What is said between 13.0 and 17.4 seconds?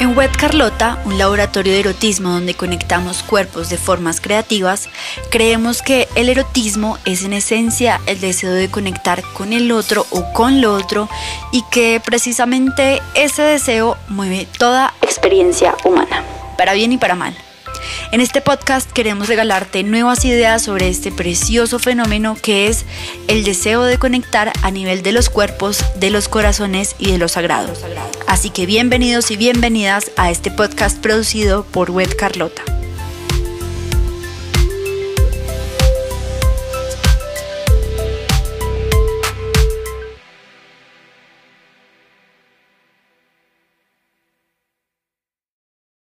ese deseo mueve toda experiencia humana, para bien y para mal.